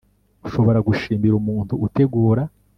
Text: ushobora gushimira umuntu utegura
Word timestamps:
ushobora 0.47 0.79
gushimira 0.87 1.33
umuntu 1.37 1.73
utegura 1.85 2.43